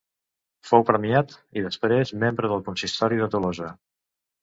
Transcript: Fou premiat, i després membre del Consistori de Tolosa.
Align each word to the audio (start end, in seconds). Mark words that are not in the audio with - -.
Fou 0.69 0.85
premiat, 0.87 1.35
i 1.61 1.65
després 1.67 2.15
membre 2.25 2.53
del 2.55 2.67
Consistori 2.73 3.25
de 3.25 3.33
Tolosa. 3.37 3.75